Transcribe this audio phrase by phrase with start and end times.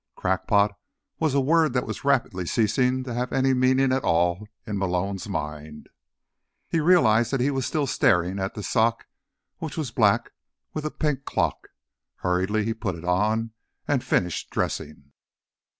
[0.15, 0.73] "Crackpot"
[1.19, 5.29] was a word that was rapidly ceasing to have any meaning at all in Malone's
[5.29, 5.89] mind.
[6.67, 9.05] He realized that he was still staring at the sock,
[9.59, 10.31] which was black
[10.73, 11.67] with a pink clock.
[12.15, 13.51] Hurriedly, he put it on,
[13.87, 15.11] and finished dressing.